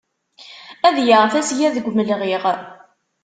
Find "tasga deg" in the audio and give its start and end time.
1.33-1.85